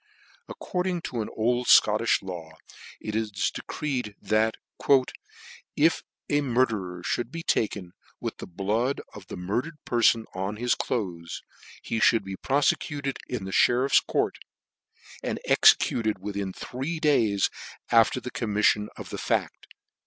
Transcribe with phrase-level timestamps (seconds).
[0.49, 2.53] According to an old Scottifh law
[2.99, 4.55] it was decreed, that"
[5.75, 10.73] if a murderer Ihould be taken with the" blood of the murdered perfon on his
[10.73, 11.43] cloaths,"
[11.83, 14.39] he mould be piofecuted in the IherifPs court,"
[15.23, 17.51] and executed within three days
[17.91, 19.67] after the com c miflion of the fact."